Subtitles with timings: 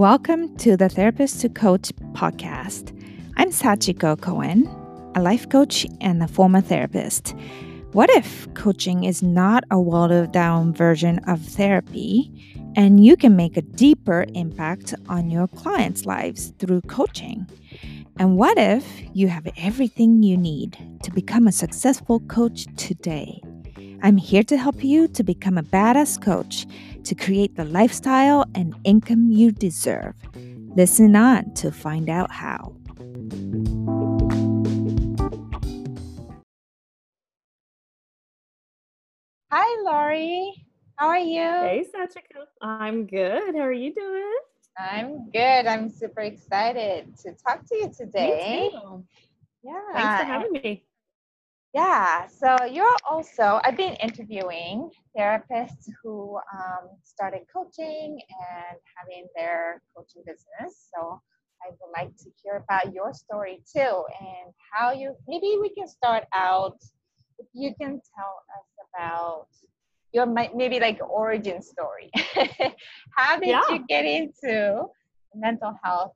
[0.00, 2.98] Welcome to the Therapist to Coach podcast.
[3.36, 4.66] I'm Sachiko Cohen,
[5.14, 7.34] a life coach and a former therapist.
[7.92, 12.32] What if coaching is not a watered down version of therapy
[12.76, 17.46] and you can make a deeper impact on your clients' lives through coaching?
[18.18, 23.42] And what if you have everything you need to become a successful coach today?
[24.02, 26.66] I'm here to help you to become a badass coach
[27.04, 30.14] to create the lifestyle and income you deserve.
[30.76, 32.74] Listen on to find out how.
[39.52, 40.66] Hi, Lori.
[40.96, 41.40] How are you?
[41.40, 42.44] Hey, Sachiko.
[42.60, 43.54] I'm good.
[43.56, 44.38] How are you doing?
[44.78, 45.66] I'm good.
[45.66, 48.70] I'm super excited to talk to you today.
[49.62, 49.80] Yeah.
[49.92, 50.84] Thanks for having me.
[51.72, 59.80] Yeah, so you're also, I've been interviewing therapists who um, started coaching and having their
[59.96, 60.88] coaching business.
[60.92, 61.20] So
[61.62, 65.86] I would like to hear about your story too and how you, maybe we can
[65.86, 66.76] start out,
[67.38, 69.46] if you can tell us about
[70.12, 72.10] your maybe like origin story.
[73.16, 73.62] how did yeah.
[73.70, 76.14] you get into the mental health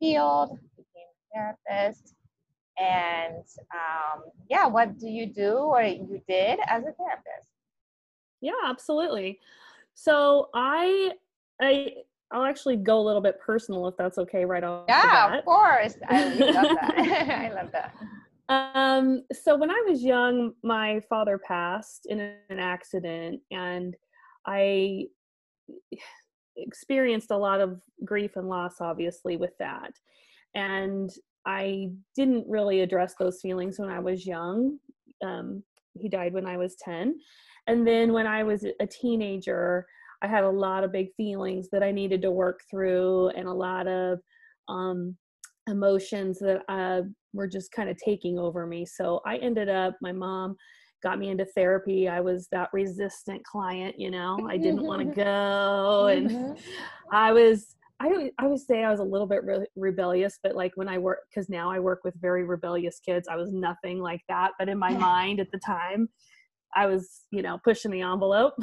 [0.00, 2.15] field, became a therapist,
[2.78, 7.48] and um, yeah what do you do or you did as a therapist?
[8.40, 9.40] Yeah absolutely.
[9.94, 11.12] So i
[11.60, 11.92] i
[12.32, 15.94] i'll actually go a little bit personal if that's okay right off yeah of course.
[16.08, 16.94] I love that.
[17.50, 17.94] I love that.
[18.48, 23.96] Um so when i was young my father passed in an accident and
[24.46, 25.06] i
[26.56, 29.92] experienced a lot of grief and loss obviously with that.
[30.54, 31.10] And
[31.46, 34.78] I didn't really address those feelings when I was young.
[35.24, 35.62] Um,
[35.98, 37.14] he died when I was 10.
[37.68, 39.86] And then when I was a teenager,
[40.22, 43.52] I had a lot of big feelings that I needed to work through and a
[43.52, 44.18] lot of
[44.68, 45.16] um,
[45.68, 48.86] emotions that uh, were just kind of taking over me.
[48.86, 50.56] So I ended up, my mom
[51.02, 52.08] got me into therapy.
[52.08, 56.06] I was that resistant client, you know, I didn't want to go.
[56.06, 56.52] And mm-hmm.
[57.12, 60.72] I was, I I would say I was a little bit re- rebellious, but like
[60.74, 64.20] when I work, because now I work with very rebellious kids, I was nothing like
[64.28, 64.52] that.
[64.58, 66.08] But in my mind at the time,
[66.74, 68.54] I was, you know, pushing the envelope.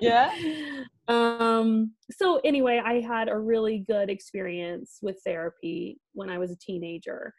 [0.00, 0.32] yeah.
[1.08, 1.92] um.
[2.12, 7.32] So anyway, I had a really good experience with therapy when I was a teenager,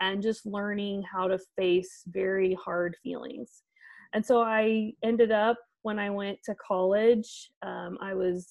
[0.00, 3.62] and just learning how to face very hard feelings.
[4.14, 8.46] And so I ended up when I went to college, um, I was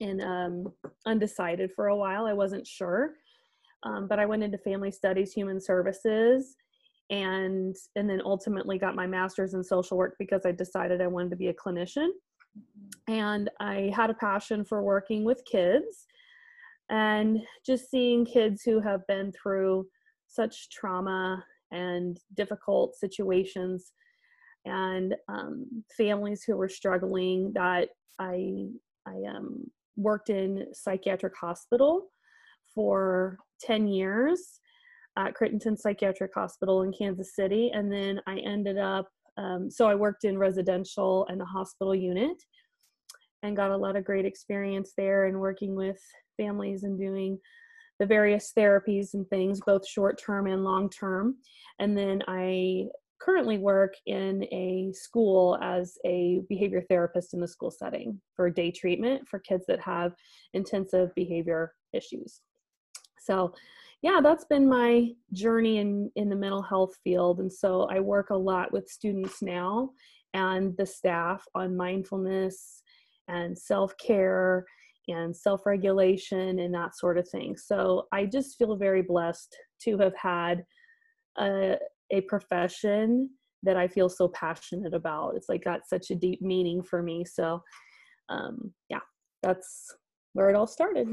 [0.00, 0.72] and um,
[1.06, 2.26] undecided for a while.
[2.26, 3.14] I wasn't sure,
[3.82, 6.56] um, but I went into family studies, human services,
[7.10, 11.30] and and then ultimately got my master's in social work because I decided I wanted
[11.30, 12.08] to be a clinician,
[13.08, 16.06] and I had a passion for working with kids,
[16.90, 19.86] and just seeing kids who have been through
[20.28, 23.92] such trauma and difficult situations
[24.66, 28.66] and um, families who were struggling that I
[29.06, 32.08] I um, worked in psychiatric hospital
[32.74, 34.60] for 10 years
[35.16, 37.70] at Crittenton Psychiatric Hospital in Kansas City.
[37.72, 39.08] And then I ended up,
[39.38, 42.36] um, so I worked in residential and the hospital unit
[43.42, 45.98] and got a lot of great experience there and working with
[46.36, 47.38] families and doing
[47.98, 51.36] the various therapies and things, both short term and long term.
[51.78, 52.86] And then I
[53.20, 58.70] currently work in a school as a behavior therapist in the school setting for day
[58.70, 60.12] treatment for kids that have
[60.54, 62.40] intensive behavior issues.
[63.18, 63.54] So,
[64.02, 67.40] yeah, that's been my journey in, in the mental health field.
[67.40, 69.90] And so I work a lot with students now
[70.34, 72.82] and the staff on mindfulness
[73.28, 74.64] and self care
[75.08, 77.56] and self regulation and that sort of thing.
[77.56, 80.64] So I just feel very blessed to have had
[81.38, 81.76] a,
[82.10, 83.30] a profession
[83.62, 85.34] that I feel so passionate about.
[85.36, 87.24] It's like got such a deep meaning for me.
[87.24, 87.62] So,
[88.28, 89.00] um, yeah,
[89.42, 89.94] that's
[90.32, 91.08] where it all started.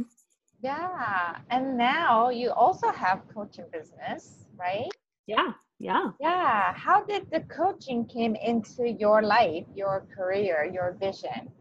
[0.61, 4.89] Yeah, and now you also have coaching business, right?
[5.27, 6.73] Yeah, yeah, yeah.
[6.73, 11.51] How did the coaching came into your life, your career, your vision?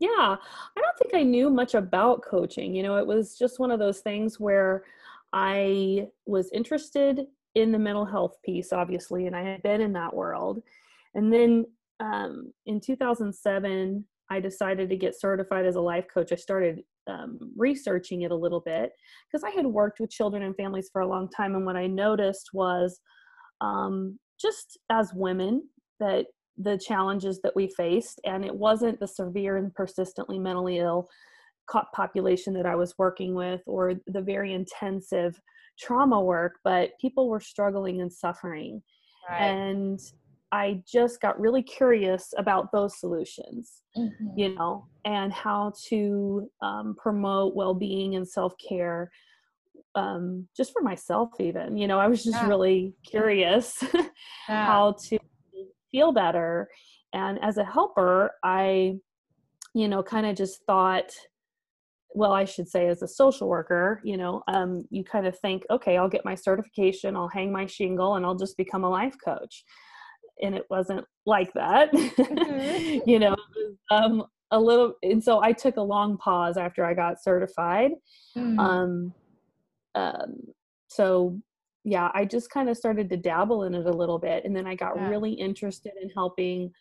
[0.00, 2.74] Yeah, I don't think I knew much about coaching.
[2.74, 4.84] You know, it was just one of those things where
[5.32, 10.14] I was interested in the mental health piece, obviously, and I had been in that
[10.14, 10.62] world.
[11.14, 11.66] And then
[11.98, 16.32] um, in 2007, I decided to get certified as a life coach.
[16.32, 18.92] I started um, researching it a little bit
[19.30, 21.56] because I had worked with children and families for a long time.
[21.56, 23.00] And what I noticed was
[23.60, 25.62] um, just as women,
[25.98, 26.26] that
[26.56, 31.08] the challenges that we faced, and it wasn't the severe and persistently mentally ill
[31.94, 35.40] population that I was working with or the very intensive
[35.80, 38.82] trauma work, but people were struggling and suffering.
[39.28, 39.40] Right.
[39.40, 40.00] And
[40.52, 44.38] I just got really curious about those solutions, mm-hmm.
[44.38, 49.10] you know, and how to um, promote well being and self care
[49.94, 51.76] um, just for myself, even.
[51.76, 52.48] You know, I was just yeah.
[52.48, 54.66] really curious yeah.
[54.66, 55.18] how to
[55.90, 56.68] feel better.
[57.12, 58.96] And as a helper, I,
[59.74, 61.10] you know, kind of just thought,
[62.12, 65.64] well, I should say, as a social worker, you know, um, you kind of think,
[65.70, 69.14] okay, I'll get my certification, I'll hang my shingle, and I'll just become a life
[69.24, 69.64] coach.
[70.42, 72.98] And it wasn't like that, mm-hmm.
[73.08, 73.36] you know,
[73.90, 74.94] um, a little.
[75.02, 77.92] And so I took a long pause after I got certified.
[78.36, 78.58] Mm-hmm.
[78.58, 79.14] Um,
[79.94, 80.36] um,
[80.88, 81.38] so
[81.84, 84.66] yeah, I just kind of started to dabble in it a little bit, and then
[84.66, 85.08] I got yeah.
[85.08, 86.72] really interested in helping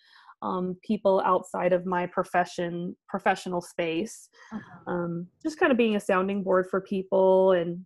[0.42, 4.92] um, people outside of my profession professional space uh-huh.
[4.92, 7.86] um, just kind of being a sounding board for people and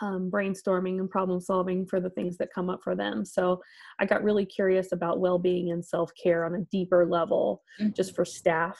[0.00, 3.60] um, brainstorming and problem solving for the things that come up for them so
[3.98, 7.92] i got really curious about well-being and self-care on a deeper level mm-hmm.
[7.92, 8.78] just for staff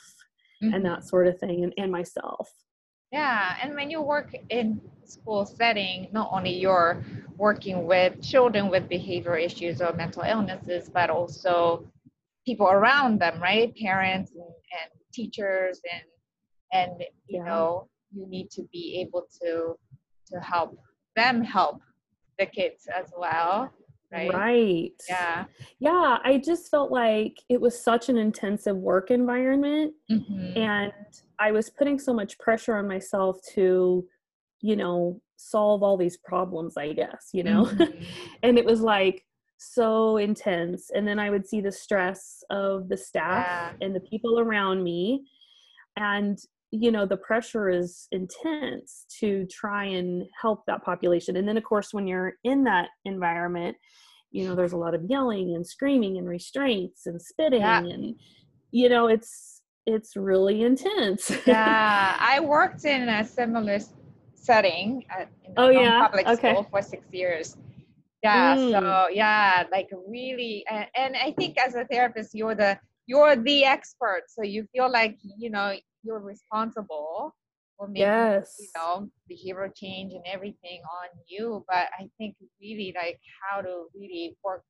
[0.62, 0.74] mm-hmm.
[0.74, 2.48] and that sort of thing and, and myself
[3.10, 7.02] yeah and when you work in school setting not only you're
[7.36, 11.84] working with children with behavioral issues or mental illnesses but also
[12.48, 13.74] people around them, right?
[13.76, 16.02] Parents and, and teachers and
[16.72, 17.44] and you yeah.
[17.44, 19.74] know you need to be able to
[20.26, 20.78] to help
[21.16, 21.80] them help
[22.38, 23.72] the kids as well
[24.12, 25.44] right right yeah
[25.80, 30.56] yeah i just felt like it was such an intensive work environment mm-hmm.
[30.56, 30.92] and
[31.38, 34.06] i was putting so much pressure on myself to
[34.60, 38.02] you know solve all these problems i guess you know mm-hmm.
[38.42, 39.24] and it was like
[39.58, 40.90] so intense.
[40.94, 43.72] And then i would see the stress of the staff yeah.
[43.80, 45.24] and the people around me.
[45.96, 46.38] And
[46.70, 51.36] you know the pressure is intense to try and help that population.
[51.36, 53.76] And then of course when you're in that environment
[54.30, 57.78] you know there's a lot of yelling and screaming and restraints and spitting yeah.
[57.78, 58.14] and
[58.70, 59.58] you know it's
[59.88, 61.32] it's really intense.
[61.46, 62.16] Yeah.
[62.20, 63.78] I worked in a similar
[64.34, 66.06] setting at, in oh yeah?
[66.06, 66.52] public okay.
[66.52, 67.56] school for six years
[68.22, 68.70] yeah mm.
[68.72, 73.64] so yeah like really and, and i think as a therapist you're the you're the
[73.64, 77.34] expert so you feel like you know you're responsible
[77.76, 78.56] for making yes.
[78.58, 83.84] you know behavioral change and everything on you but i think really like how to
[83.94, 84.62] really work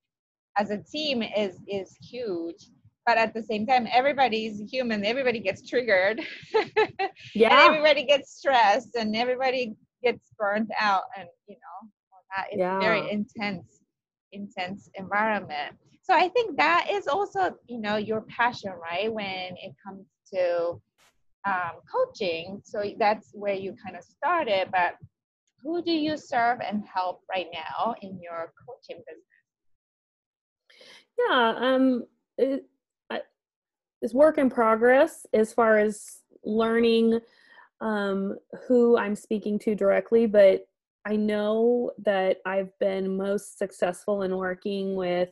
[0.59, 2.69] as a team is is huge
[3.07, 6.21] but at the same time everybody's human everybody gets triggered
[7.35, 11.89] yeah and everybody gets stressed and everybody gets burnt out and you know
[12.37, 12.79] that is yeah.
[12.81, 13.81] very intense
[14.33, 15.75] intense environment.
[16.03, 20.81] So i think that is also you know your passion right when it comes to
[21.47, 22.61] um, coaching.
[22.65, 24.97] So that's where you kind of started but
[25.63, 29.25] who do you serve and help right now in your coaching business?
[31.19, 32.05] Yeah um
[32.37, 32.65] it,
[34.03, 37.21] it's work in progress as far as learning
[37.81, 38.37] um,
[38.67, 40.68] who i'm speaking to directly but
[41.09, 45.31] I know that I've been most successful in working with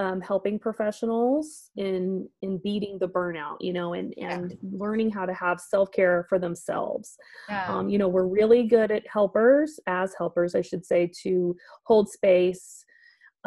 [0.00, 4.56] um, helping professionals in in beating the burnout you know and and yeah.
[4.72, 7.16] learning how to have self-care for themselves
[7.48, 7.72] yeah.
[7.72, 11.54] um, you know we're really good at helpers as helpers i should say to
[11.84, 12.84] hold space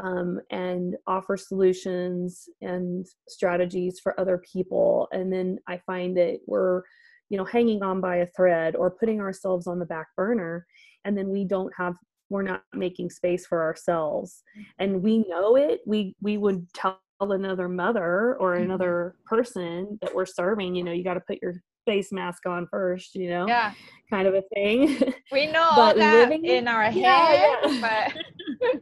[0.01, 6.81] um, and offer solutions and strategies for other people and then i find that we're
[7.27, 10.65] you know hanging on by a thread or putting ourselves on the back burner
[11.05, 11.95] and then we don't have
[12.29, 14.43] we're not making space for ourselves
[14.79, 18.63] and we know it we we would tell another mother or mm-hmm.
[18.63, 21.53] another person that we're serving you know you got to put your
[21.85, 23.71] face mask on first you know yeah
[24.09, 24.99] kind of a thing
[25.31, 28.11] we know all that living, in our head yeah, yeah.
[28.11, 28.71] but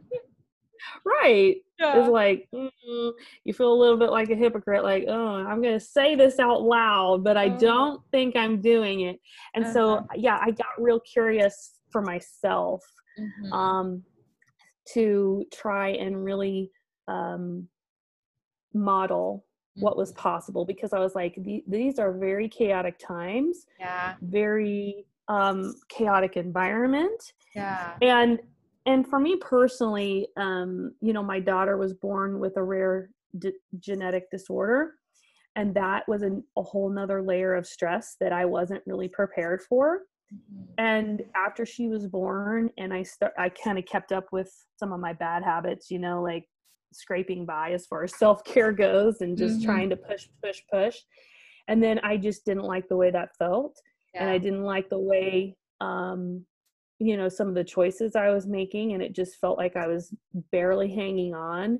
[1.04, 1.98] right yeah.
[1.98, 2.70] it's like mm,
[3.44, 6.62] you feel a little bit like a hypocrite like oh i'm gonna say this out
[6.62, 7.58] loud but i uh-huh.
[7.58, 9.18] don't think i'm doing it
[9.54, 9.72] and uh-huh.
[9.72, 12.84] so yeah i got real curious for myself
[13.18, 13.52] mm-hmm.
[13.52, 14.02] um,
[14.92, 16.70] to try and really
[17.08, 17.66] um,
[18.74, 19.44] model
[19.76, 20.20] what was mm-hmm.
[20.20, 23.66] possible because I was like, these are very chaotic times.
[23.78, 24.14] Yeah.
[24.22, 27.32] Very um, chaotic environment.
[27.54, 27.92] Yeah.
[28.02, 28.40] And
[28.86, 33.52] and for me personally, um, you know, my daughter was born with a rare d-
[33.78, 34.92] genetic disorder,
[35.56, 39.62] and that was an, a whole nother layer of stress that I wasn't really prepared
[39.62, 40.02] for.
[40.32, 40.62] Mm-hmm.
[40.78, 44.92] And after she was born, and I start, I kind of kept up with some
[44.92, 46.44] of my bad habits, you know, like
[46.92, 49.66] scraping by as far as self care goes, and just mm-hmm.
[49.66, 50.96] trying to push, push, push.
[51.68, 53.76] And then I just didn't like the way that felt.
[54.14, 56.46] and I didn't like the way um
[56.98, 59.86] you know some of the choices I was making and it just felt like I
[59.86, 60.14] was
[60.52, 61.78] barely hanging on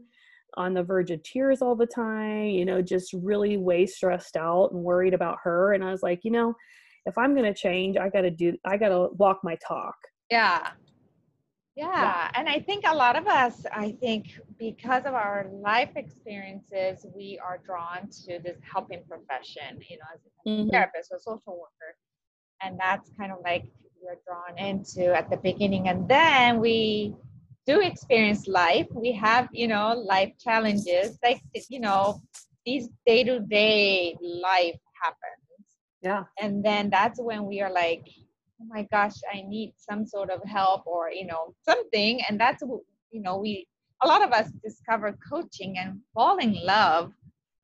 [0.57, 4.71] on the verge of tears all the time, you know, just really way stressed out
[4.73, 6.55] and worried about her and I was like, you know,
[7.05, 9.97] if I'm going to change, I got to do I got to walk my talk.
[10.31, 10.71] Yeah.
[11.77, 11.93] yeah.
[11.95, 17.07] Yeah, and I think a lot of us, I think because of our life experiences,
[17.15, 20.71] we are drawn to this helping profession, you know, as a mm-hmm.
[20.71, 21.97] therapist or social worker.
[22.63, 23.65] And that's kind of like
[24.07, 25.89] we're drawn into at the beginning.
[25.89, 27.15] And then we
[27.67, 28.87] do experience life.
[28.93, 32.21] We have, you know, life challenges, like, you know,
[32.65, 35.67] these day to day life happens.
[36.03, 36.25] Yeah.
[36.41, 38.05] And then that's when we are like,
[38.61, 42.21] oh my gosh, I need some sort of help or, you know, something.
[42.29, 43.67] And that's, you know, we,
[44.03, 47.13] a lot of us discover coaching and fall in love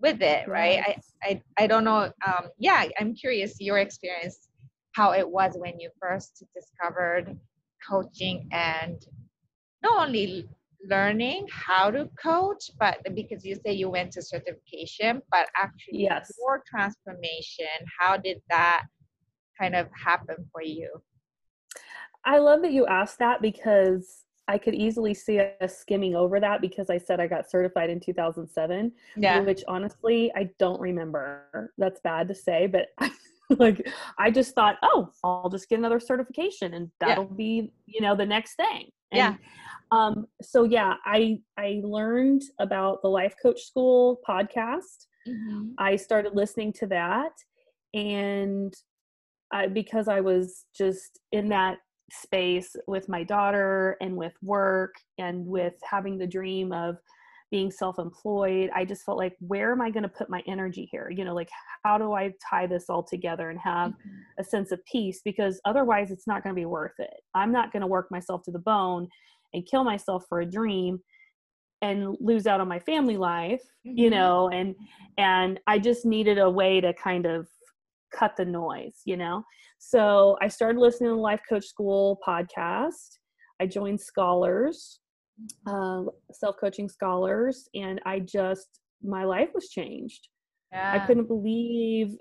[0.01, 0.81] with it, right?
[0.81, 2.11] I, I, I don't know.
[2.27, 4.49] Um, yeah, I'm curious your experience,
[4.93, 7.37] how it was when you first discovered
[7.89, 9.05] coaching and
[9.83, 10.49] not only
[10.89, 16.31] learning how to coach, but because you say you went to certification, but actually yes.
[16.41, 17.67] your transformation,
[17.99, 18.85] how did that
[19.59, 20.91] kind of happen for you?
[22.25, 26.61] I love that you asked that because I could easily see us skimming over that
[26.61, 28.93] because I said I got certified in 2007.
[29.17, 29.41] Yeah.
[29.41, 31.73] Which honestly, I don't remember.
[31.79, 32.89] That's bad to say, but
[33.59, 33.87] like
[34.19, 37.37] I just thought, oh, I'll just get another certification and that'll yeah.
[37.37, 38.91] be, you know, the next thing.
[39.11, 39.35] And, yeah.
[39.91, 45.07] Um, so yeah, I I learned about the Life Coach School podcast.
[45.29, 45.73] Mm-hmm.
[45.79, 47.33] I started listening to that
[47.95, 48.75] and
[49.53, 51.79] I, because I was just in that
[52.11, 56.97] space with my daughter and with work and with having the dream of
[57.53, 61.09] being self-employed i just felt like where am i going to put my energy here
[61.11, 61.51] you know like
[61.85, 64.19] how do i tie this all together and have mm-hmm.
[64.39, 67.71] a sense of peace because otherwise it's not going to be worth it i'm not
[67.73, 69.07] going to work myself to the bone
[69.55, 70.99] and kill myself for a dream
[71.83, 73.99] and lose out on my family life mm-hmm.
[73.99, 74.75] you know and
[75.19, 77.47] and i just needed a way to kind of
[78.13, 79.45] cut the noise, you know?
[79.79, 83.19] So I started listening to the Life Coach School podcast.
[83.61, 85.01] I joined Scholars,
[85.67, 90.29] uh, self coaching scholars, and I just, my life was changed.
[90.73, 90.93] Yeah.
[90.95, 92.17] I couldn't believe,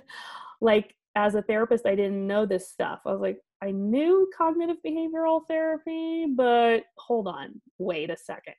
[0.60, 3.00] like, as a therapist, I didn't know this stuff.
[3.04, 8.54] I was like, I knew cognitive behavioral therapy, but hold on, wait a second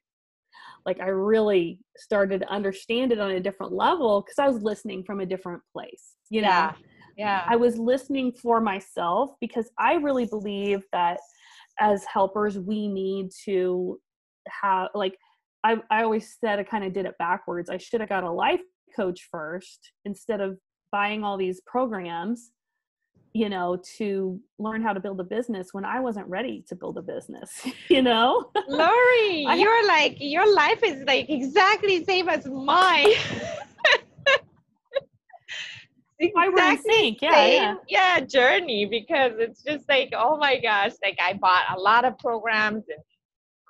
[0.85, 5.03] like I really started to understand it on a different level because I was listening
[5.03, 6.15] from a different place.
[6.29, 6.73] You know, yeah.
[7.17, 7.43] yeah.
[7.47, 11.19] I was listening for myself because I really believe that
[11.79, 13.99] as helpers, we need to
[14.61, 15.15] have like
[15.63, 17.69] I, I always said I kind of did it backwards.
[17.69, 18.61] I should have got a life
[18.95, 20.57] coach first instead of
[20.91, 22.51] buying all these programs
[23.33, 26.97] you know, to learn how to build a business when I wasn't ready to build
[26.97, 28.49] a business, you know?
[28.67, 33.07] Lori, you're like, your life is like exactly same as mine.
[36.19, 41.33] exactly yeah, same, yeah, yeah, journey because it's just like, oh my gosh, like I
[41.33, 42.99] bought a lot of programs and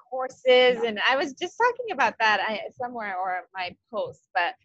[0.09, 0.83] courses, yeah.
[0.85, 4.55] and I was just talking about that I, somewhere or my post, but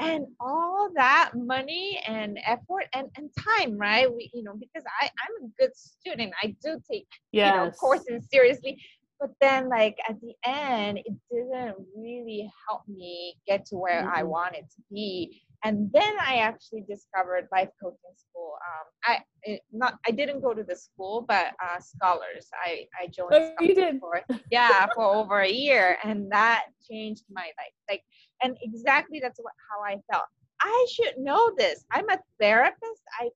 [0.00, 5.04] and all that money and effort and, and time right we you know because i
[5.06, 7.52] i'm a good student i do take yes.
[7.52, 8.82] you know courses seriously
[9.20, 14.18] but then like at the end it didn't really help me get to where mm-hmm.
[14.18, 19.60] i wanted to be and then i actually discovered life coaching school um i it,
[19.72, 23.74] not i didn't go to the school but uh scholars i i joined oh, you
[23.74, 23.98] did.
[24.00, 28.02] for yeah for over a year and that changed my life like
[28.42, 30.24] and exactly that's what how I felt.
[30.60, 31.84] I should know this.
[31.90, 33.02] I'm a therapist.
[33.20, 33.30] I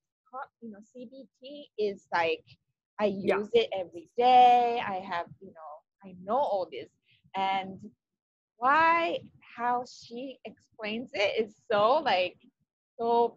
[0.61, 2.45] you know CBT is like
[3.01, 3.63] I use yeah.
[3.63, 4.81] it every day.
[4.87, 6.89] I have you know I know all this
[7.37, 7.79] and
[8.57, 9.21] why
[9.57, 12.37] how she explains it is so like
[12.99, 13.37] so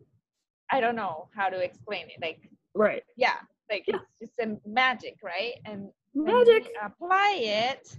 [0.72, 3.04] I don't know how to explain it like right.
[3.16, 3.38] yeah
[3.70, 3.96] like yeah.
[3.96, 5.54] it's just a magic right?
[5.66, 6.70] And magic.
[6.84, 7.98] apply it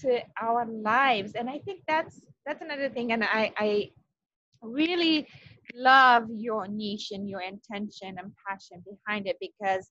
[0.00, 3.90] to our lives and I think that's that's another thing and i i
[4.62, 5.26] really
[5.74, 9.88] love your niche and your intention and passion behind it because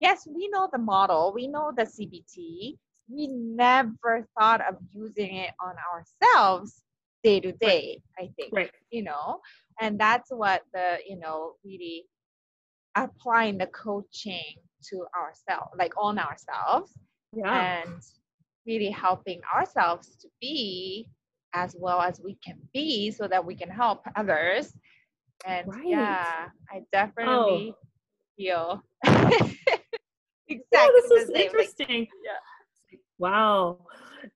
[0.00, 2.76] yes we know the model we know the cbt
[3.08, 6.82] we never thought of using it on ourselves
[7.26, 8.70] day to day i think right.
[8.90, 9.40] you know
[9.80, 12.04] and that's what the you know really
[12.94, 14.54] applying the coaching
[14.88, 16.92] to ourselves like on ourselves
[17.32, 17.82] yeah.
[17.82, 18.00] and
[18.64, 21.08] really helping ourselves to be
[21.52, 24.72] as well as we can be so that we can help others
[25.46, 25.84] and right.
[25.84, 27.86] yeah i definitely oh.
[28.36, 29.58] feel exactly
[30.72, 32.00] yeah, this is interesting.
[32.00, 32.98] Like, yeah.
[33.18, 33.78] Wow.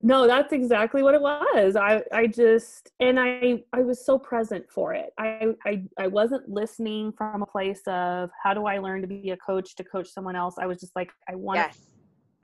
[0.02, 1.76] No, that's exactly what it was.
[1.76, 5.10] I I just and I I was so present for it.
[5.18, 9.30] I I I wasn't listening from a place of how do I learn to be
[9.30, 10.56] a coach to coach someone else.
[10.58, 11.78] I was just like I want yes.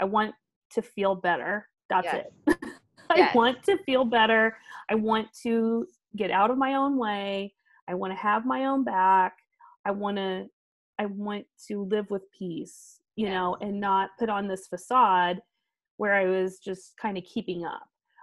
[0.01, 0.35] I want
[0.73, 1.69] to feel better.
[1.89, 2.27] That's yes.
[2.47, 2.57] it.
[3.11, 3.35] I yes.
[3.35, 4.57] want to feel better.
[4.91, 7.55] I want to get out of my own way.
[7.89, 9.37] I want to have my own back.
[9.85, 10.47] I want to
[10.99, 15.41] I want to live with peace, you know, and not put on this facade
[15.97, 17.83] where I was just kind of keeping up.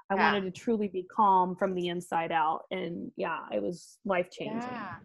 [0.10, 0.34] I yeah.
[0.34, 2.64] wanted to truly be calm from the inside out.
[2.72, 4.62] And yeah, it was life changing.
[4.62, 4.96] Yeah.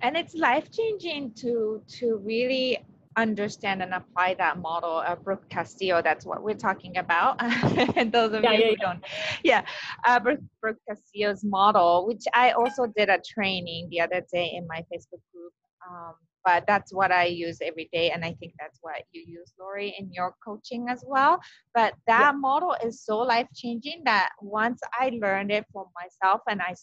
[0.00, 2.78] And it's life changing to to really
[3.18, 6.00] understand and apply that model of Brooke Castillo.
[6.00, 7.36] That's what we're talking about.
[7.96, 8.86] and those of yeah, you yeah, who yeah.
[8.86, 9.04] don't,
[9.42, 9.62] yeah,
[10.06, 14.66] uh, Brooke, Brooke Castillo's model, which I also did a training the other day in
[14.68, 15.52] my Facebook group.
[15.88, 16.14] Um,
[16.44, 18.10] but that's what I use every day.
[18.10, 21.40] And I think that's what you use, Lori, in your coaching as well.
[21.74, 26.60] But that model is so life changing that once I learned it for myself and
[26.62, 26.74] I,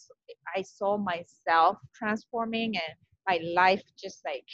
[0.54, 2.94] I saw myself transforming and
[3.28, 4.46] my life just like,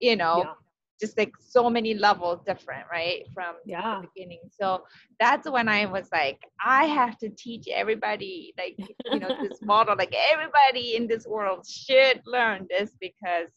[0.00, 0.54] you know,
[1.00, 3.24] just like so many levels different, right?
[3.34, 4.00] From yeah.
[4.00, 4.40] the beginning.
[4.50, 4.84] So
[5.18, 8.76] that's when I was like, I have to teach everybody, like,
[9.10, 13.48] you know, this model, like everybody in this world should learn this because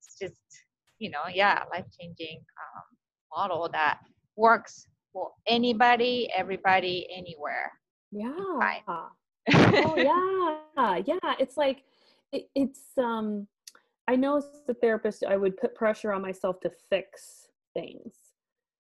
[0.00, 0.40] it's just,
[0.98, 2.82] you know, yeah, life changing um,
[3.36, 4.00] model that
[4.36, 7.72] works for anybody, everybody, anywhere.
[8.12, 8.32] Yeah.
[9.48, 9.96] oh
[10.76, 10.96] yeah.
[11.06, 11.34] Yeah.
[11.38, 11.82] It's like,
[12.32, 13.46] it, it's, um,
[14.10, 18.12] I know as a therapist, I would put pressure on myself to fix things.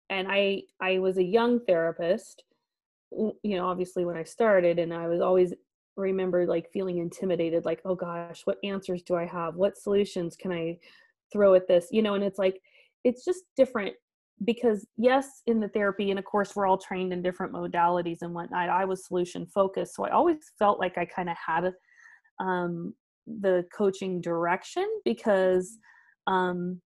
[0.09, 2.45] And I I was a young therapist,
[3.11, 5.53] you know, obviously when I started, and I was always
[5.97, 9.57] remember like feeling intimidated, like, oh gosh, what answers do I have?
[9.57, 10.79] What solutions can I
[11.33, 11.89] throw at this?
[11.91, 12.61] You know, and it's like
[13.05, 13.95] it's just different
[14.45, 18.35] because yes in the therapy and of course we're all trained in different modalities and
[18.35, 21.73] whatnot i was solution focused so i always felt like i kind of had
[22.39, 22.93] um,
[23.27, 25.79] the coaching direction because
[26.27, 26.81] um,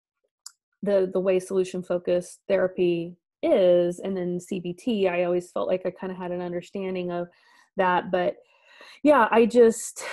[0.83, 5.90] the the way solution focused therapy is and then cbt i always felt like i
[5.90, 7.26] kind of had an understanding of
[7.76, 8.37] that but
[9.03, 10.05] yeah i just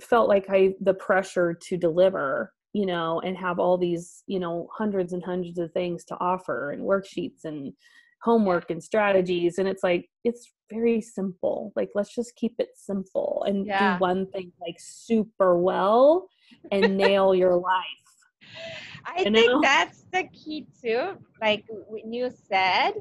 [0.00, 4.68] felt like i the pressure to deliver you know and have all these you know
[4.76, 7.72] hundreds and hundreds of things to offer and worksheets and
[8.22, 13.44] homework and strategies and it's like it's very simple like let's just keep it simple
[13.46, 13.96] and yeah.
[13.96, 16.28] do one thing like super well
[16.70, 17.82] and nail your life
[19.06, 19.60] i you think know?
[19.62, 22.92] that's the key too like when you said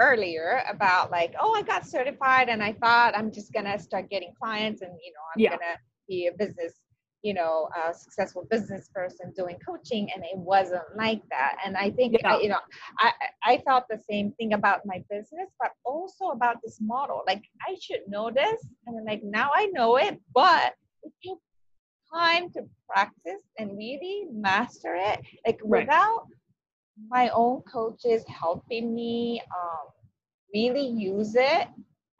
[0.00, 4.32] earlier about like oh i got certified and i thought i'm just gonna start getting
[4.40, 5.50] clients and you know i'm yeah.
[5.50, 6.81] gonna be a business
[7.22, 11.90] you know a successful business person doing coaching and it wasn't like that and i
[11.90, 12.34] think yeah.
[12.34, 12.58] I, you know
[12.98, 13.12] i
[13.44, 17.76] i felt the same thing about my business but also about this model like i
[17.80, 21.38] should know this and like now i know it but it took
[22.12, 25.86] time to practice and really master it like right.
[25.86, 26.26] without
[27.08, 29.88] my own coaches helping me um,
[30.52, 31.68] really use it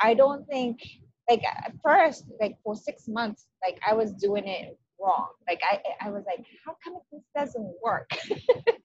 [0.00, 0.80] i don't think
[1.28, 5.28] like at first like for six months like i was doing it wrong.
[5.48, 8.10] Like I, I was like, how come this doesn't work?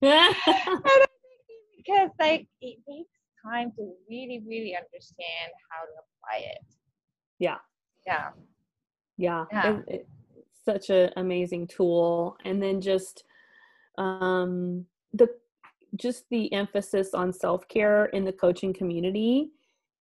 [1.88, 3.10] because like it takes
[3.44, 6.64] time to really, really understand how to apply it.
[7.38, 7.58] Yeah.
[8.06, 8.30] Yeah.
[9.16, 9.44] Yeah.
[9.52, 9.78] yeah.
[9.86, 12.36] It, it's such an amazing tool.
[12.44, 13.24] And then just
[13.96, 15.28] um the
[15.96, 19.50] just the emphasis on self-care in the coaching community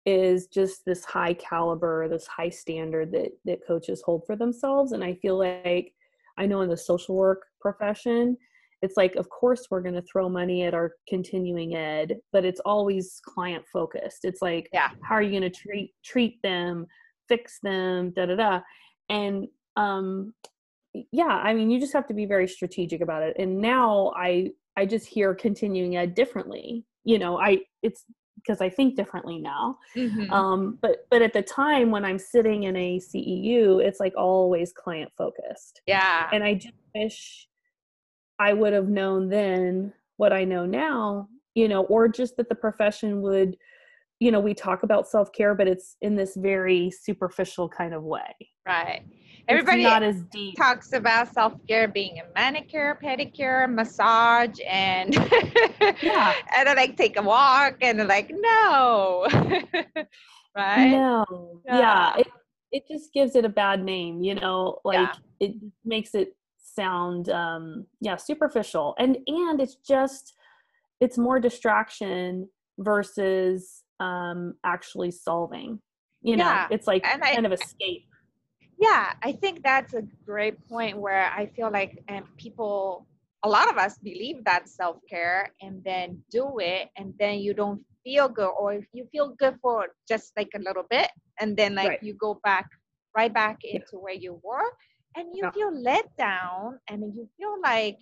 [0.04, 5.02] is just this high caliber this high standard that that coaches hold for themselves and
[5.02, 5.92] i feel like
[6.38, 8.36] I know in the social work profession,
[8.82, 12.60] it's like, of course, we're going to throw money at our continuing ed, but it's
[12.60, 14.24] always client focused.
[14.24, 14.90] It's like, yeah.
[15.02, 16.86] how are you going to treat treat them,
[17.28, 18.60] fix them, da da da,
[19.08, 19.46] and
[19.76, 20.34] um,
[21.12, 23.36] yeah, I mean, you just have to be very strategic about it.
[23.38, 26.84] And now I I just hear continuing ed differently.
[27.04, 28.04] You know, I it's
[28.36, 29.78] because I think differently now.
[29.96, 30.32] Mm-hmm.
[30.32, 34.72] Um, but but at the time when I'm sitting in a CEU, it's like always
[34.72, 35.80] client focused.
[35.86, 36.28] Yeah.
[36.32, 37.48] And I just wish
[38.38, 42.54] I would have known then what I know now, you know, or just that the
[42.54, 43.56] profession would,
[44.20, 48.02] you know, we talk about self care, but it's in this very superficial kind of
[48.02, 48.34] way.
[48.66, 49.02] Right
[49.48, 50.56] everybody not as deep.
[50.56, 55.14] talks about self-care being a manicure pedicure massage and
[56.02, 56.34] yeah.
[56.56, 59.26] and then like take a walk and they're like no
[60.56, 62.16] right no yeah, yeah.
[62.18, 62.26] It,
[62.72, 65.48] it just gives it a bad name you know like yeah.
[65.48, 65.54] it
[65.84, 70.34] makes it sound um yeah superficial and and it's just
[71.00, 75.80] it's more distraction versus um actually solving
[76.20, 78.06] you know Yeah, it's like and I- kind of escape
[78.78, 83.06] yeah i think that's a great point where i feel like and people
[83.44, 87.80] a lot of us believe that self-care and then do it and then you don't
[88.04, 91.08] feel good or if you feel good for just like a little bit
[91.40, 92.02] and then like Right.
[92.02, 92.68] you go back
[93.16, 93.76] right back Yeah.
[93.80, 94.70] into where you were
[95.16, 95.50] and you Yeah.
[95.50, 97.98] feel let down and you feel like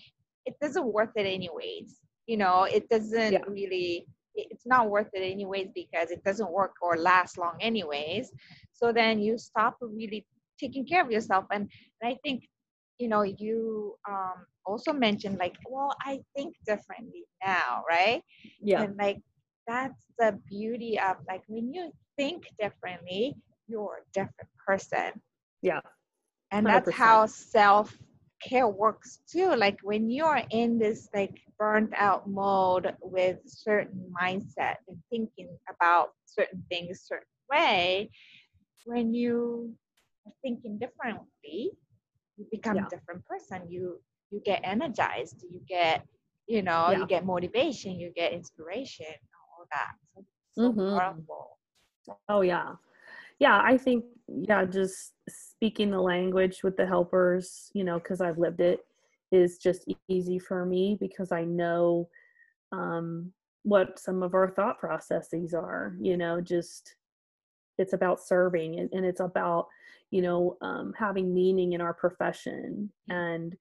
[0.46, 3.44] it doesn't worth it anyways you know it doesn't Yeah.
[3.46, 8.32] really it's not worth it anyways because it doesn't work or last long anyways
[8.72, 10.26] so then you stop really
[10.64, 11.64] taking care of yourself and,
[12.00, 12.38] and i think
[12.98, 18.22] you know you um also mentioned like well i think differently now right?
[18.61, 18.83] Yeah.
[18.83, 19.20] And like
[19.66, 23.35] that's the beauty of like when you think differently
[23.66, 25.20] you're a different person.
[25.62, 25.81] Yeah.
[26.50, 27.96] And that's how self
[28.42, 29.55] care works too.
[29.57, 36.11] Like when you're in this like burnt out mode with certain mindset and thinking about
[36.27, 38.11] certain things certain way
[38.85, 39.74] when you
[40.42, 41.70] thinking differently
[42.37, 42.87] you become Yeah.
[42.87, 46.06] a different person you you get energized you get
[46.46, 47.00] you know Yeah.
[47.00, 49.06] you get motivation you get inspiration
[49.58, 50.96] all that so, so Mhm.
[50.98, 51.58] powerful
[52.28, 52.76] Oh yeah.
[53.38, 58.38] Yeah, I think yeah, just speaking the language with the helpers, you know, cuz I've
[58.38, 58.80] lived it
[59.32, 62.08] is just easy for me because I know
[62.72, 63.32] um
[63.62, 66.96] what some of our thought processes are, you know, just
[67.78, 69.66] it's about serving and, and it's about,
[70.14, 73.57] you know, um having meaning in our profession and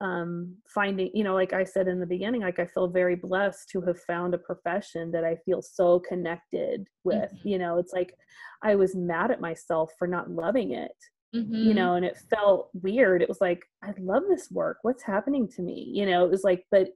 [0.00, 3.68] um finding you know like i said in the beginning like i feel very blessed
[3.68, 7.40] to have found a profession that i feel so connected with Mhm.
[7.50, 8.14] you know it's like
[8.62, 10.92] i was mad at myself for not loving it
[11.32, 11.74] you Mhm.
[11.74, 15.62] know and it felt weird it was like i love this work what's happening to
[15.62, 16.90] me you know it was like but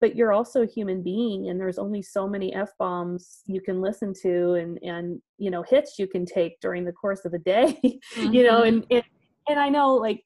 [0.00, 4.12] but you're also a human being and there's only so many f-bombs you can listen
[4.22, 7.78] to and and you know hits you can take during the course of a day
[8.16, 8.68] you know Mhm.
[8.68, 9.02] and, and
[9.48, 10.22] and i know like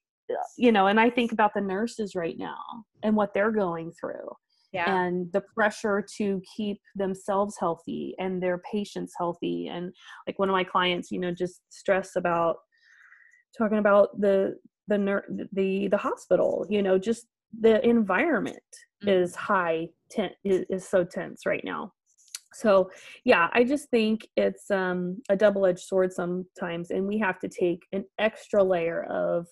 [0.56, 2.62] you know and i think about the nurses right now
[3.02, 4.28] and what they're going through
[4.72, 9.92] yeah and the pressure to keep themselves healthy and their patients healthy and
[10.26, 12.56] like one of my clients you know just stress about
[13.56, 14.56] talking about the
[14.88, 17.26] the the the hospital you know just
[17.60, 18.56] the environment
[19.06, 21.92] is high ten- is, is so tense right now.
[22.54, 22.90] So
[23.24, 27.80] yeah i just think it's um a double-edged sword sometimes and we have to take
[27.92, 29.46] an extra layer of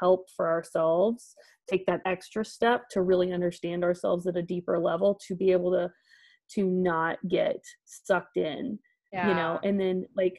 [0.00, 1.34] help for ourselves
[1.68, 5.72] take that extra step to really understand ourselves at a deeper level to be able
[5.72, 5.90] to
[6.50, 8.78] to not get sucked in
[9.12, 10.38] yeah you know and then like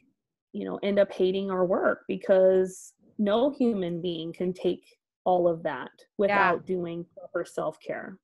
[0.54, 4.86] you know end up hating our work because no human being can take
[5.26, 8.18] all of that without doing proper self-care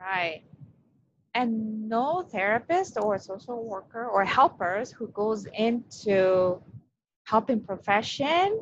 [0.00, 0.44] Right.
[1.34, 6.60] And no therapist or social worker or helpers who goes into
[7.24, 8.60] helping profession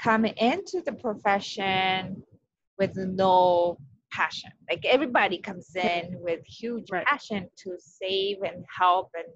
[0.00, 2.22] come into the profession
[2.78, 3.76] with no
[4.12, 4.50] passion.
[4.70, 7.06] Like everybody comes in with huge Right.
[7.06, 9.26] passion to save and help and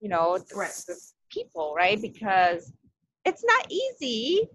[0.00, 0.82] you know the, Right.
[0.86, 0.96] the
[1.30, 2.00] people, right?
[2.00, 2.72] Because
[3.24, 4.48] it's not easy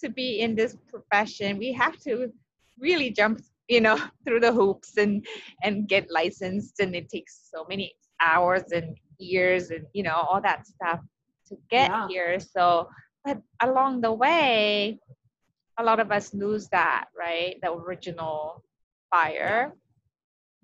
[0.00, 1.58] to be in this profession.
[1.58, 2.32] We have to
[2.78, 5.24] really jump, you know, through the hoops and
[5.62, 10.40] and get licensed and it takes so many hours and years and you know all
[10.40, 11.00] that stuff
[11.48, 12.08] to get Yeah.
[12.08, 12.88] here so
[13.24, 14.98] but along the way
[15.78, 18.62] a lot of us lose that right the original
[19.10, 19.74] fire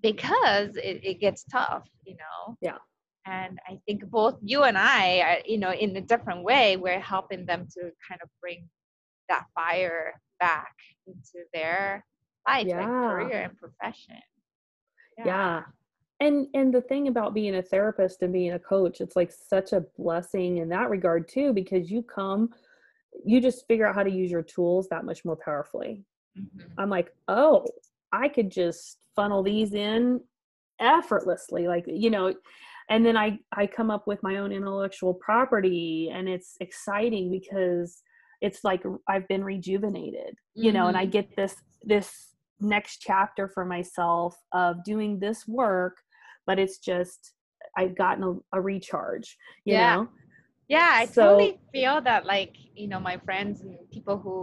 [0.01, 2.77] because it, it gets tough you know Yeah.
[3.25, 6.99] and i think both you and i are, you know in a different way we're
[6.99, 8.67] helping them to kind of bring
[9.29, 10.73] that fire back
[11.07, 12.05] into their
[12.47, 12.79] life Yeah.
[12.81, 12.89] and
[13.29, 14.15] career and profession
[15.25, 15.63] yeah
[16.21, 19.73] and and the thing about being a therapist and being a coach it's like such
[19.73, 22.49] a blessing in that regard too because you come
[23.25, 26.03] you just figure out how to use your tools that much more powerfully
[26.37, 26.69] Mhm.
[26.77, 27.65] i'm like oh
[28.11, 30.21] i could just funnel these in
[30.79, 32.33] effortlessly like you know
[32.89, 38.01] and then i i come up with my own intellectual property and it's exciting because
[38.41, 41.11] it's like i've been rejuvenated you know and i Mhm.
[41.11, 42.28] get this this
[42.61, 45.97] next chapter for myself of doing this work
[46.47, 47.33] but it's just
[47.77, 49.95] i've gotten a, a recharge you Yeah.
[49.95, 50.09] know
[50.69, 54.35] Yeah, I So- totally feel that like, you know, my friends and people who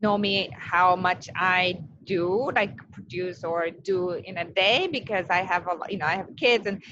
[0.00, 1.60] know me how much I
[2.04, 6.06] do like produce or do in a day because I have a lot, you know,
[6.14, 6.82] I have kids and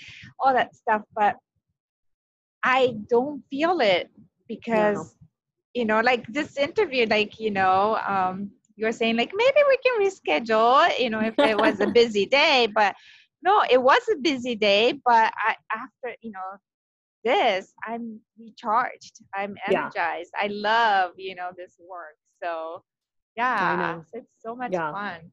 [0.41, 1.35] all that stuff, but
[2.63, 4.11] I don't feel it
[4.49, 5.17] because
[5.79, 9.79] you know, like this interview, like, you know, um you were saying like maybe we
[9.79, 12.95] can reschedule, you know, if it was a busy day, but
[13.43, 16.59] no, it was a busy day, but I after, you know,
[17.25, 19.21] this, I'm recharged.
[19.35, 20.31] I'm energized.
[20.35, 20.45] Yeah.
[20.45, 22.17] I love, you know, this work.
[22.43, 22.85] So
[23.37, 24.93] yeah, it's so much yeah.
[24.93, 25.33] fun.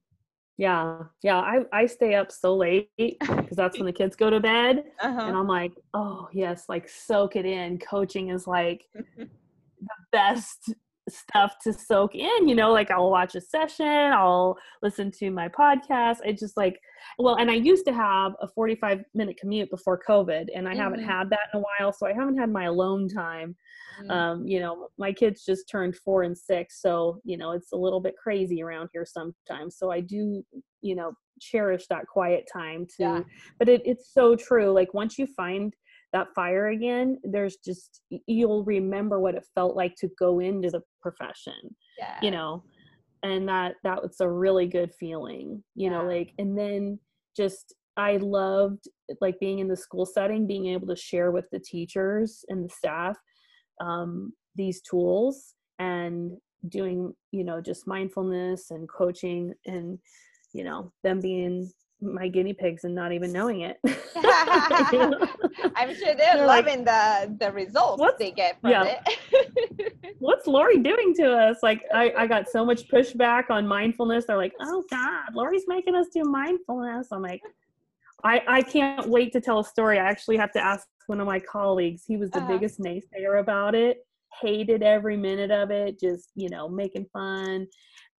[0.57, 1.39] Yeah, yeah.
[1.39, 5.21] I I stay up so late because that's when the kids go to bed, uh-huh.
[5.21, 7.79] and I'm like, oh yes, like soak it in.
[7.79, 8.85] Coaching is like
[9.17, 9.27] the
[10.11, 10.73] best
[11.09, 15.49] stuff to soak in you know like i'll watch a session i'll listen to my
[15.49, 16.79] podcast i just like
[17.19, 20.81] well and i used to have a 45 minute commute before covid and i mm-hmm.
[20.81, 23.55] haven't had that in a while so i haven't had my alone time
[24.01, 24.11] mm-hmm.
[24.11, 27.77] um you know my kids just turned four and six so you know it's a
[27.77, 30.41] little bit crazy around here sometimes so i do
[30.81, 31.11] you know
[31.41, 33.21] cherish that quiet time to yeah.
[33.59, 35.73] but it, it's so true like once you find
[36.13, 40.81] that fire again there's just you'll remember what it felt like to go into the
[41.01, 42.17] profession yeah.
[42.21, 42.63] you know
[43.23, 45.97] and that that was a really good feeling you yeah.
[45.97, 46.97] know like and then
[47.35, 48.83] just i loved
[49.21, 52.73] like being in the school setting being able to share with the teachers and the
[52.73, 53.17] staff
[53.81, 56.31] um, these tools and
[56.69, 59.97] doing you know just mindfulness and coaching and
[60.53, 61.69] you know them being
[62.03, 63.77] my guinea pigs and not even knowing it.
[65.75, 68.97] I'm sure they're, they're loving like, the the results they get from yeah.
[69.31, 69.93] it.
[70.19, 71.57] what's Lori doing to us?
[71.63, 74.25] Like I, I got so much pushback on mindfulness.
[74.25, 77.07] They're like, oh God, Lori's making us do mindfulness.
[77.11, 77.41] I'm like,
[78.23, 79.99] I, I can't wait to tell a story.
[79.99, 82.03] I actually have to ask one of my colleagues.
[82.07, 82.47] He was the uh-huh.
[82.47, 84.05] biggest naysayer about it,
[84.41, 87.67] hated every minute of it, just, you know, making fun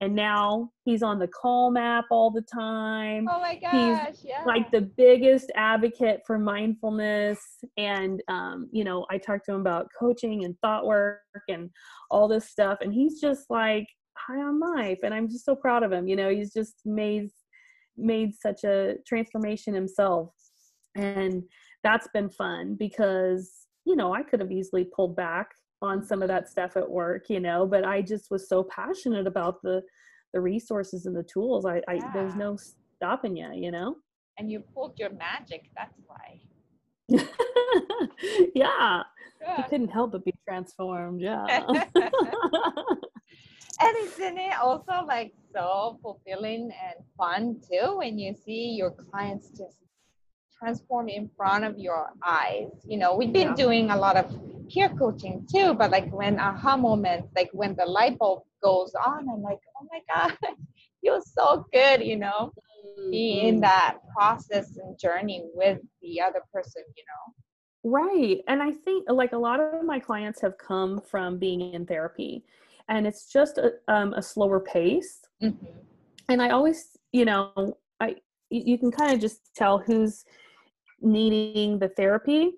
[0.01, 3.27] and now he's on the calm app all the time.
[3.31, 4.45] Oh my gosh he's yeah.
[4.45, 7.39] like the biggest advocate for mindfulness.
[7.77, 11.71] And um, you know i talked to him about coaching and thought work and
[12.11, 12.79] all this stuff.
[12.81, 14.99] And he's just like high on life.
[15.03, 16.09] And i'm just so proud of him.
[16.09, 17.29] You know he's just made
[17.97, 20.31] made such a transformation himself.
[20.97, 21.45] And
[21.85, 23.53] that's been fun because
[23.85, 25.49] you know i could have easily pulled back
[25.85, 29.27] on some of that stuff at work you know but i just was so passionate
[29.27, 29.83] about the
[30.35, 31.65] the resources and the tools.
[31.65, 32.59] I, I there's no
[32.97, 33.97] stopping you you know?
[34.37, 36.41] And you pulled your magic that's why.
[38.55, 39.03] Yeah.
[39.57, 41.45] He couldn't help but be transformed yeah.
[43.81, 49.49] And isn't it also like so fulfilling and fun too when you see your clients
[49.51, 49.77] just
[50.59, 53.55] transform in front of your eyes you know we've been yeah.
[53.55, 54.27] doing a lot of
[54.69, 59.29] peer coaching too, but like when aha moments, like when the light bulb goes on,
[59.29, 60.37] I'm like, oh my God,
[61.03, 62.53] feels so good, you know,
[62.99, 63.11] mm-hmm.
[63.11, 67.35] be in that process and journey with the other person, you know.
[67.87, 68.41] Right.
[68.49, 72.45] And I think like a lot of my clients have come from being in therapy
[72.89, 75.21] and it's just a, um, a slower pace.
[75.43, 75.67] Mm-hmm.
[76.31, 78.17] And I always, you know, I,
[78.51, 80.25] you can kind of just tell who's
[81.05, 82.53] needing the therapy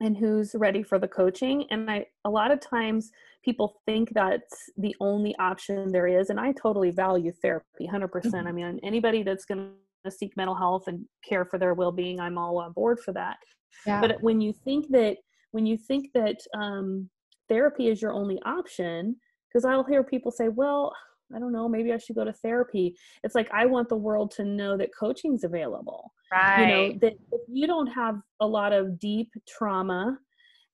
[0.00, 3.10] and who's ready for the coaching and i a lot of times
[3.44, 8.46] people think that's the only option there is and i totally value therapy 100% mm-hmm.
[8.46, 9.70] i mean anybody that's going
[10.04, 13.38] to seek mental health and care for their well-being i'm all on board for that
[13.86, 14.00] yeah.
[14.00, 15.16] but when you think that
[15.52, 17.08] when you think that um,
[17.48, 19.16] therapy is your only option
[19.48, 20.92] because i'll hear people say well
[21.34, 22.96] I don't know, maybe I should go to therapy.
[23.24, 26.12] It's like I want the world to know that coaching's available.
[26.32, 26.60] Right.
[26.60, 30.18] You know, that if you don't have a lot of deep trauma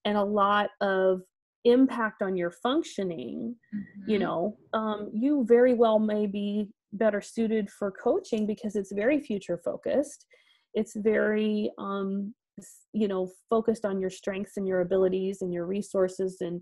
[0.04, 1.22] and a lot of
[1.64, 4.10] impact on your functioning, mm-hmm.
[4.10, 9.20] you know, um, you very well may be better suited for coaching because it's very
[9.20, 10.26] future focused.
[10.74, 12.34] It's very um,
[12.92, 16.60] you know, focused on your strengths and your abilities and your resources and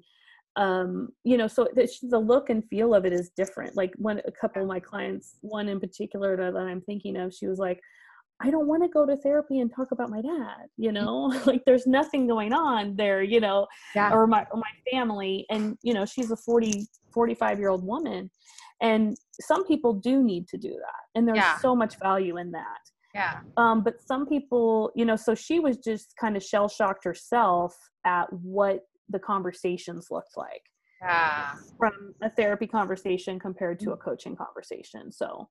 [0.56, 3.76] um you know so the, the look and feel of it is different.
[3.76, 7.46] Like when a couple of my clients one in particular that i'm thinking of she
[7.46, 7.80] was like
[8.42, 11.32] i don't want to go to therapy and talk about my dad you know?
[11.46, 14.12] Like there's nothing going on there you know yeah.
[14.12, 18.30] or my or my family and you know she's a 40 45 year old woman
[18.82, 21.58] and some people do need to do that and there's yeah.
[21.58, 22.78] so much value in that.
[23.14, 23.40] Yeah.
[23.56, 27.74] Um but some people you know so she was just kind of shell shocked herself
[28.04, 30.62] at what the conversations looked like
[31.02, 31.54] yeah.
[31.78, 34.00] from a therapy conversation compared to a mm.
[34.00, 35.10] coaching conversation.
[35.10, 35.48] So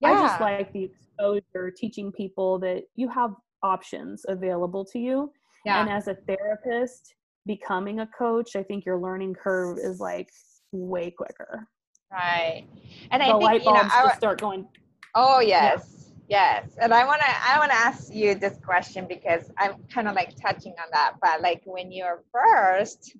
[0.00, 0.12] yeah.
[0.12, 5.32] I just like the exposure, teaching people that you have options available to you.
[5.64, 5.80] Yeah.
[5.80, 7.14] And as a therapist,
[7.46, 10.28] becoming a coach, I think your learning curve is like
[10.72, 11.66] way quicker.
[12.12, 12.66] Right.
[13.10, 14.66] And the I think, light bulbs you know, just start going.
[15.14, 15.84] Oh yes.
[15.90, 15.97] Yeah.
[16.28, 20.34] Yes, and I wanna I wanna ask you this question because I'm kind of like
[20.40, 21.14] touching on that.
[21.22, 23.16] But like when you're first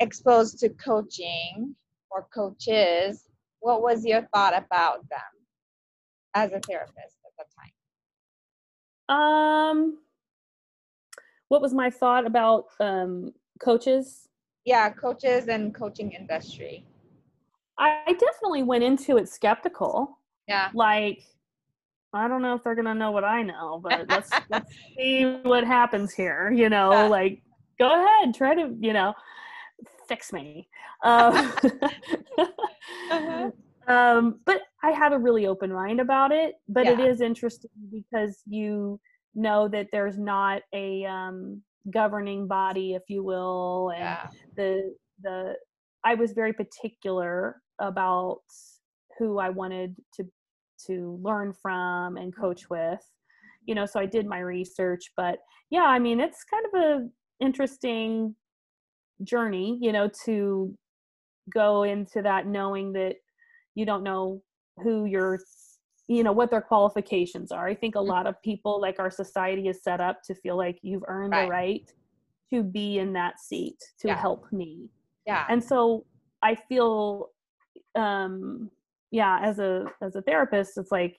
[0.00, 1.76] exposed to coaching
[2.10, 3.28] or coaches,
[3.60, 5.20] what was your thought about them
[6.34, 7.44] as a therapist at the
[9.08, 9.16] time?
[9.16, 9.98] Um,
[11.46, 14.28] what was my thought about um, coaches?
[14.64, 16.84] Yeah, coaches and coaching industry.
[17.78, 20.18] I definitely went into it skeptical.
[20.48, 20.70] Yeah.
[20.74, 21.22] Like,
[22.14, 25.64] I don't know if they're gonna know what I know, but let's let's see what
[25.64, 26.50] happens here.
[26.52, 27.08] You know, Yeah.
[27.08, 27.42] like
[27.78, 29.14] go ahead, try to you know
[30.08, 30.68] fix me.
[31.04, 31.52] Um,
[33.10, 33.50] Uh-huh.
[33.88, 36.54] um, but I have a really open mind about it.
[36.68, 37.06] But it Yeah.
[37.08, 39.00] is interesting because you
[39.34, 44.26] know that there's not a um, governing body, if you will, and Yeah.
[44.56, 45.54] the the
[46.04, 48.40] I was very particular about
[49.18, 50.24] who I wanted to
[50.86, 53.00] to learn from and coach with.
[53.66, 55.38] You know, so I did my research, but
[55.70, 57.08] yeah, I mean, it's kind of a
[57.40, 58.34] interesting
[59.22, 60.76] journey, you know, to
[61.52, 63.16] go into that knowing that
[63.74, 64.42] you don't know
[64.82, 65.38] who your
[66.08, 67.68] you know what their qualifications are.
[67.68, 70.78] I think a lot of people like our society is set up to feel like
[70.82, 71.48] you've earned the Right.
[71.48, 71.92] right
[72.52, 74.20] to be in that seat to Yeah.
[74.20, 74.90] help me
[75.26, 75.46] Yeah.
[75.48, 76.04] and so
[76.42, 77.30] i feel
[77.94, 78.70] um
[79.12, 81.16] yeah as a as a therapist it's like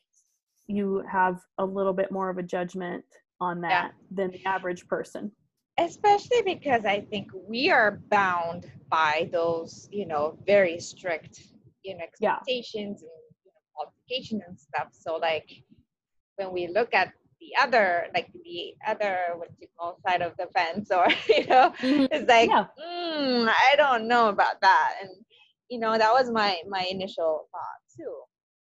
[0.67, 3.05] you have a little bit more of a judgment
[3.39, 3.69] on Yeah.
[3.69, 5.31] that than the average person
[5.79, 11.41] especially because I think we are bound by those, you know, very strict,
[11.83, 12.33] you know, Yeah.
[12.33, 13.09] expectations and
[13.45, 14.89] you know, qualifications and stuff.
[14.91, 15.49] So like
[16.35, 20.47] when we look at the other, like the other, what you call side of the
[20.55, 22.67] fence, or you know, it's like, Yeah.
[22.79, 25.09] mm, I don't know about that, and
[25.69, 28.13] you know, that was my my initial thought too.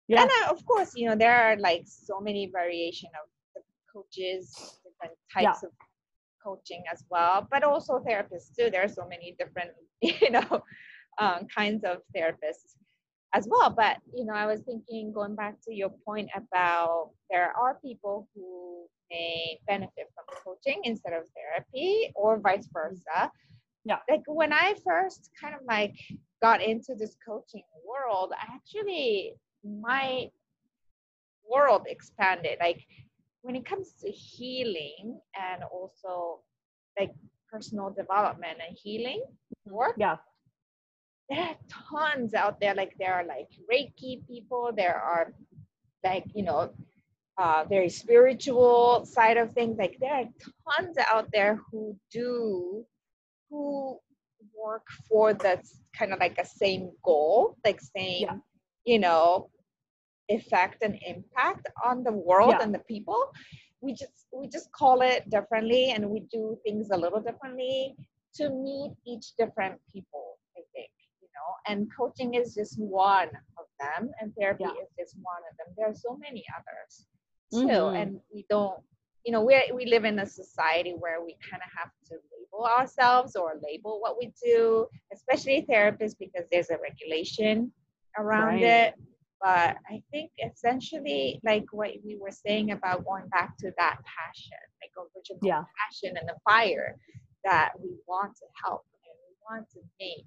[0.07, 0.21] Yeah.
[0.21, 4.79] And I, of course, you know, there are like so many variation of the coaches,
[4.83, 5.71] different types of
[6.43, 8.69] coaching as well, but also therapists too.
[8.69, 9.71] There are so many different,
[10.01, 10.63] you know,
[11.19, 12.75] um, kinds of therapists
[13.33, 13.69] as well.
[13.69, 18.27] But you know, I was thinking, going back to your point about there are people
[18.35, 23.31] who may benefit from coaching instead of therapy, or vice versa.
[23.85, 23.97] Yeah.
[24.09, 25.95] Like when I first kind of like
[26.43, 30.29] got into this coaching world, actually my
[31.49, 32.57] world expanded.
[32.59, 32.85] Like
[33.41, 36.41] when it comes to healing and also
[36.99, 37.11] like
[37.51, 39.23] personal development and healing
[39.65, 40.17] work, yeah
[41.29, 42.75] there are tons out there.
[42.75, 45.33] Like there are like Reiki people, there are
[46.03, 46.71] like, you know,
[47.37, 49.77] uh, very spiritual side of things.
[49.77, 50.29] Like there are
[50.77, 52.85] tons out there who do,
[53.49, 53.99] who
[54.63, 55.53] work for the
[55.97, 58.37] kind of like a same goal, like same, Yeah.
[58.91, 59.49] you know,
[60.29, 62.63] effect and impact on the world Yeah.
[62.63, 63.21] and the people.
[63.81, 67.95] We just we just call it differently and we do things a little differently
[68.37, 70.25] to meet each different people,
[70.59, 74.83] I think, you know, and coaching is just one of them and therapy Yeah.
[74.83, 75.67] is just one of them.
[75.77, 76.91] There are so many others
[77.51, 77.67] too.
[77.91, 78.01] Mhm.
[78.01, 78.81] And we don't,
[79.25, 82.65] you know, we we live in a society where we kind of have to label
[82.65, 87.71] ourselves or label what we do, especially therapists because there's a regulation
[88.17, 88.63] around Right.
[88.63, 88.93] it.
[89.41, 94.57] But I think essentially, like what we were saying about going back to that passion,
[94.81, 95.63] like original Yeah.
[95.77, 96.97] passion and the fire
[97.43, 100.25] that we want to help and we want to make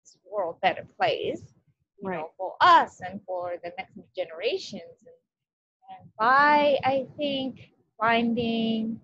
[0.00, 1.52] this world a better place,
[2.00, 2.18] you Right.
[2.18, 5.02] know, for us and for the next generations.
[5.04, 9.00] And, and by, I think, finding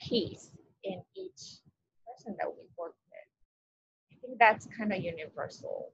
[0.00, 0.50] peace
[0.84, 1.60] in each
[2.06, 5.92] person that we work with, I think that's kind of universal.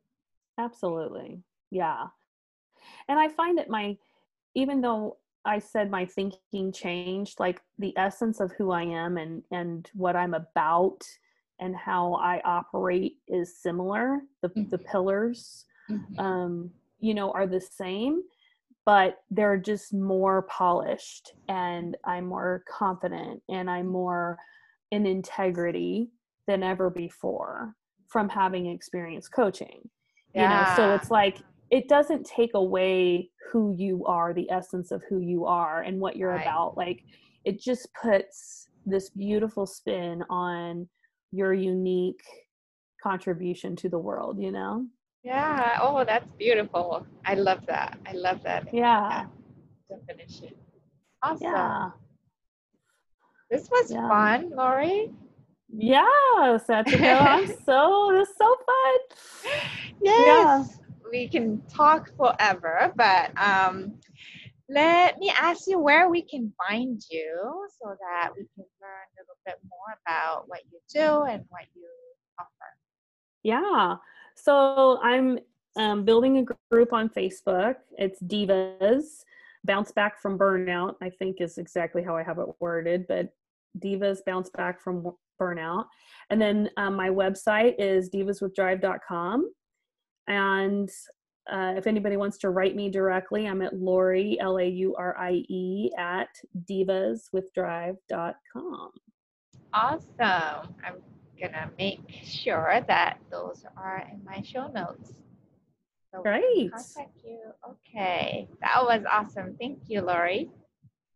[0.58, 1.42] Absolutely.
[1.70, 2.06] Yeah.
[3.08, 3.96] And I find that my,
[4.54, 9.42] even though I said my thinking changed, like the essence of who I am and
[9.50, 11.04] and what I'm about
[11.60, 14.20] and how I operate is similar.
[14.42, 14.86] The the Mhm.
[14.86, 16.18] pillars, Mhm.
[16.18, 16.70] um,
[17.00, 18.22] you know, are the same,
[18.88, 24.38] but they're just more polished and I'm more confident and I'm more
[24.90, 26.08] in integrity
[26.46, 27.74] than ever before
[28.08, 29.90] from having experienced coaching
[30.34, 30.64] you know?
[30.76, 31.36] So it's like
[31.70, 36.16] it doesn't take away who you are the essence of who you are and what
[36.16, 36.40] you're Right.
[36.46, 37.04] about like
[37.44, 40.88] it just puts this beautiful spin on
[41.32, 42.22] your unique
[43.02, 44.86] contribution to the world you know
[45.24, 45.78] Yeah.
[45.80, 47.06] Oh, that's beautiful.
[47.24, 47.98] I love that.
[48.06, 49.26] I love that yeah
[49.90, 50.54] definition.
[51.22, 51.40] Awesome.
[51.42, 51.90] yeah
[53.50, 54.08] This was Yeah.
[54.08, 55.10] fun, Laurie.
[55.70, 58.98] yeah Sachiko, i'm so this is so fun
[60.02, 60.78] Yes.
[61.10, 63.94] We can talk forever, but um,
[64.68, 69.20] let me ask you where we can find you so that we can learn a
[69.22, 71.88] little bit more about what you do and what you
[72.38, 72.70] offer.
[73.42, 73.96] Yeah.
[74.42, 75.38] So I'm
[75.76, 77.76] um, building a group on Facebook.
[77.96, 79.24] It's Divas
[79.64, 83.28] Bounce Back from Burnout, I think is exactly how I have it worded, but
[83.78, 85.86] Divas Bounce Back from Burnout.
[86.30, 89.50] And then um, my website is divaswithdrive.com.
[90.26, 90.90] And
[91.50, 95.16] uh, if anybody wants to write me directly, I'm at Laurie, L A U R
[95.18, 96.28] I E, at
[96.70, 98.90] divaswithdrive.com.
[99.74, 100.74] Awesome.
[100.84, 101.02] I'm
[101.46, 105.12] to make sure that those are in my show notes.
[106.12, 106.70] So Great.
[106.72, 107.38] Contact you.
[107.68, 108.48] Okay.
[108.62, 109.56] That was awesome.
[109.60, 110.50] Thank you, Laurie.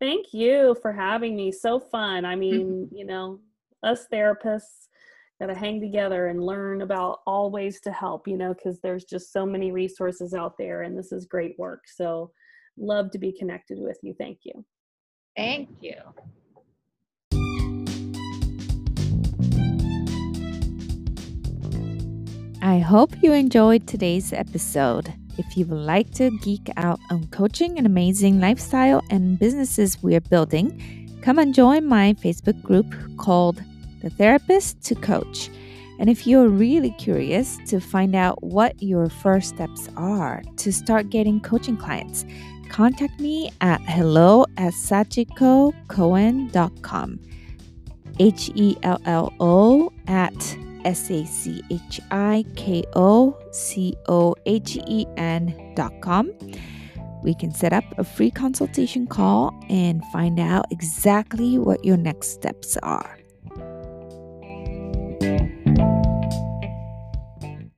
[0.00, 1.50] Thank you for having me.
[1.52, 2.24] So fun.
[2.24, 3.40] I mean, you know,
[3.82, 4.88] us therapists
[5.40, 9.04] got to hang together and learn about all ways to help, you know, because there's
[9.04, 11.84] just so many resources out there and this is great work.
[11.86, 12.30] So,
[12.78, 14.14] love to be connected with you.
[14.18, 14.64] Thank you.
[15.36, 15.94] Thank you.
[22.64, 25.12] I hope you enjoyed today's episode.
[25.36, 30.20] If you would like to geek out on coaching and amazing lifestyle and businesses we're
[30.20, 33.60] building, come and join my Facebook group called
[34.00, 35.50] The Therapist to Coach.
[35.98, 41.10] And if you're really curious to find out what your first steps are to start
[41.10, 42.24] getting coaching clients,
[42.68, 47.20] contact me at hello at sachikocohen.com.
[48.20, 54.34] H E L L O at S A C H I K O C O
[54.46, 56.30] H E N dot com.
[57.22, 62.30] We can set up a free consultation call and find out exactly what your next
[62.30, 63.18] steps are.